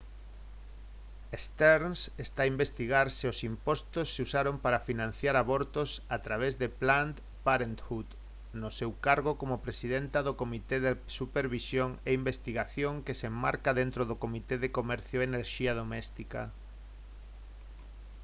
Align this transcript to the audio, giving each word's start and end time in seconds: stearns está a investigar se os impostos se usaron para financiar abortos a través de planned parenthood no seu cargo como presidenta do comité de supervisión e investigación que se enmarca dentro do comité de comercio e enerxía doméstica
stearns 1.45 1.99
está 2.25 2.41
a 2.43 2.51
investigar 2.53 3.07
se 3.17 3.25
os 3.31 3.39
impostos 3.51 4.07
se 4.13 4.19
usaron 4.27 4.55
para 4.63 4.83
financiar 4.89 5.35
abortos 5.37 5.89
a 6.15 6.17
través 6.25 6.53
de 6.61 6.67
planned 6.81 7.17
parenthood 7.45 8.07
no 8.61 8.69
seu 8.79 8.91
cargo 9.05 9.31
como 9.41 9.63
presidenta 9.65 10.19
do 10.27 10.37
comité 10.41 10.77
de 10.85 10.91
supervisión 11.19 11.89
e 12.07 12.19
investigación 12.21 12.93
que 13.05 13.17
se 13.19 13.25
enmarca 13.31 13.71
dentro 13.81 14.01
do 14.09 14.19
comité 14.23 14.55
de 14.63 14.73
comercio 14.79 15.17
e 15.19 15.27
enerxía 15.31 15.77
doméstica 15.81 16.41